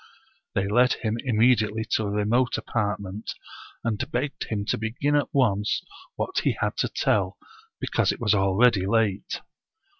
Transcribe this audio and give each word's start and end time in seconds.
They 0.55 0.67
led 0.67 0.93
him 0.93 1.17
immediately 1.23 1.85
to 1.91 2.05
a 2.05 2.09
remote 2.09 2.57
apartment, 2.57 3.35
and 3.83 4.11
begged 4.11 4.45
him 4.45 4.65
to 4.69 4.77
begin 4.79 5.15
at 5.15 5.31
once 5.31 5.83
what 6.15 6.39
he 6.39 6.57
had 6.59 6.75
to 6.77 6.89
tell, 6.89 7.37
be 7.79 7.85
cause 7.85 8.11
it 8.11 8.19
was 8.19 8.33
already 8.33 8.87
late. 8.87 9.41